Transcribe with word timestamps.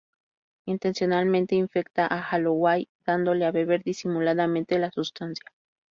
Intencionalmente 0.65 1.53
infecta 1.53 2.07
a 2.07 2.27
Holloway 2.27 2.89
dándole 3.05 3.45
a 3.45 3.51
beber 3.51 3.83
disimuladamente 3.83 4.79
la 4.79 4.89
sustancia. 4.89 5.45